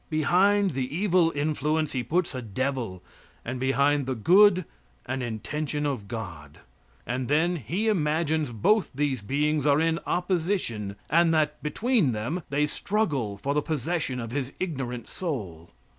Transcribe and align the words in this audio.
Behind 0.09 0.71
the 0.71 0.95
evil 0.97 1.31
influence 1.35 1.91
he 1.91 2.01
puts 2.01 2.33
a 2.33 2.41
devil, 2.41 3.03
and 3.45 3.59
behind 3.59 4.07
the 4.07 4.15
good, 4.15 4.65
an 5.05 5.21
intention 5.21 5.85
of 5.85 6.07
God; 6.07 6.57
and 7.05 7.27
then 7.27 7.57
he 7.57 7.87
imagines 7.87 8.51
both 8.51 8.89
these 8.95 9.21
beings 9.21 9.67
are 9.67 9.79
in 9.79 9.99
opposition, 10.07 10.95
and 11.07 11.31
that, 11.35 11.61
between 11.61 12.13
them, 12.13 12.41
they 12.49 12.65
struggle 12.65 13.37
for 13.37 13.53
the 13.53 13.61
possession 13.61 14.19
of 14.19 14.31
his 14.31 14.53
ignorant 14.59 15.07
soul. 15.07 15.69